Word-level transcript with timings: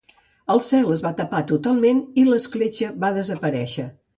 El 0.53 0.61
cel 0.67 0.87
es 0.95 1.03
va 1.07 1.11
tapar 1.19 1.43
totalment 1.53 2.01
i 2.23 2.27
l'escletxa 2.31 2.93
va 3.05 3.15
desaparèixer. 3.21 3.91